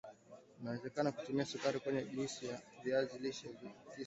unaweza 0.61 1.11
tumia 1.11 1.45
Sukari 1.45 1.79
kwenye 1.79 2.03
juisi 2.03 2.45
ya 2.45 2.61
viazi 2.83 3.19
lishe 3.19 3.47
kisi 3.47 3.63
chako 3.65 3.85